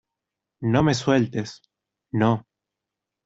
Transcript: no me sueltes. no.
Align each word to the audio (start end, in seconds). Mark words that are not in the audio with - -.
no 0.71 0.81
me 0.87 0.95
sueltes. 0.99 1.53
no. 2.23 2.31